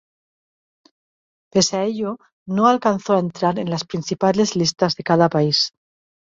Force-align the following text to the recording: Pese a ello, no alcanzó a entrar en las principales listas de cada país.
Pese 1.53 1.75
a 1.77 1.83
ello, 1.85 2.17
no 2.47 2.65
alcanzó 2.65 3.13
a 3.13 3.19
entrar 3.19 3.59
en 3.59 3.69
las 3.69 3.83
principales 3.85 4.55
listas 4.55 4.95
de 4.95 5.03
cada 5.03 5.29
país. 5.29 5.75